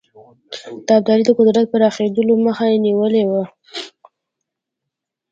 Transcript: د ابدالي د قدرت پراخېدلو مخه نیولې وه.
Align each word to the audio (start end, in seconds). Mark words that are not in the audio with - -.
د 0.85 0.87
ابدالي 0.99 1.23
د 1.27 1.31
قدرت 1.39 1.65
پراخېدلو 1.71 2.33
مخه 2.45 2.65
نیولې 2.85 3.23
وه. 3.31 3.45